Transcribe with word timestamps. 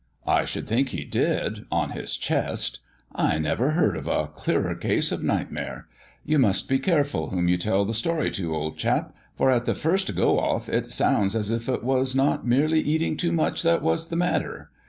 I 0.25 0.45
should 0.45 0.67
think 0.67 0.89
he 0.89 1.03
did 1.03 1.65
on 1.71 1.91
his 1.91 2.17
chest. 2.17 2.79
I 3.13 3.37
never 3.37 3.73
heard 3.73 3.95
of 3.95 4.07
a 4.07 4.25
clearer 4.25 4.73
case 4.73 5.11
of 5.11 5.21
nightmare. 5.21 5.85
You 6.25 6.39
must 6.39 6.67
be 6.67 6.79
careful 6.79 7.29
whom 7.29 7.47
you 7.47 7.55
tell 7.55 7.85
the 7.85 7.93
story 7.93 8.31
to, 8.31 8.55
old 8.55 8.79
chap; 8.79 9.13
for 9.37 9.51
at 9.51 9.65
the 9.65 9.75
first 9.75 10.15
go 10.15 10.39
off 10.39 10.67
it 10.69 10.91
sounds 10.91 11.35
as 11.35 11.51
if 11.51 11.69
it 11.69 11.83
was 11.83 12.15
not 12.15 12.47
merely 12.47 12.79
eating 12.79 13.15
too 13.15 13.31
much 13.31 13.61
that 13.61 13.83
was 13.83 14.09
the 14.09 14.15
matter. 14.15 14.71